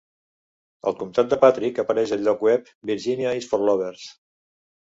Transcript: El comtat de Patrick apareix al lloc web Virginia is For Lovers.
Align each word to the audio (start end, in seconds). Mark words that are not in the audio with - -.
El 0.91 0.95
comtat 1.01 1.29
de 1.33 1.37
Patrick 1.43 1.81
apareix 1.83 2.13
al 2.17 2.25
lloc 2.29 2.43
web 2.49 2.73
Virginia 2.93 3.35
is 3.43 3.51
For 3.53 3.67
Lovers. 3.71 4.09